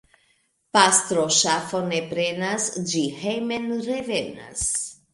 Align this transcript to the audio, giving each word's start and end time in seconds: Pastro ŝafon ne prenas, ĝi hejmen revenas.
Pastro 0.77 1.25
ŝafon 1.41 1.87
ne 1.93 2.01
prenas, 2.15 2.67
ĝi 2.95 3.07
hejmen 3.23 3.73
revenas. 3.93 4.69